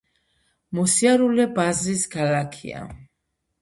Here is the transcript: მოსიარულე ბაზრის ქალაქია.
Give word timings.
მოსიარულე 0.77 1.47
ბაზრის 1.61 2.09
ქალაქია. 2.19 2.87